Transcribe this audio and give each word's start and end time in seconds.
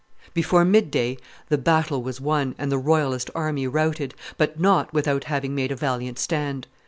Before 0.33 0.65
midday 0.65 1.19
the 1.49 1.59
battle 1.59 2.01
was 2.01 2.19
won 2.19 2.55
and 2.57 2.71
the 2.71 2.79
royalist 2.79 3.29
army 3.35 3.67
routed, 3.67 4.15
but 4.35 4.59
not 4.59 4.91
without 4.91 5.25
having 5.25 5.53
made 5.53 5.71
a 5.71 5.75
valiant 5.75 6.17
stand. 6.17 6.65